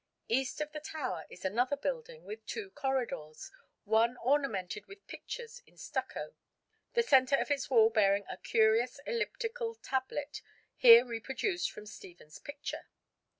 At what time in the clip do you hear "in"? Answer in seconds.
5.67-5.77